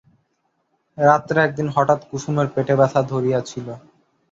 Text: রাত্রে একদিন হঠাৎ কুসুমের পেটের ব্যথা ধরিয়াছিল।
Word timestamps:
রাত্রে 0.97 1.37
একদিন 1.41 1.67
হঠাৎ 1.75 1.99
কুসুমের 2.09 2.47
পেটের 2.53 2.77
ব্যথা 2.77 3.01
ধরিয়াছিল। 3.03 3.67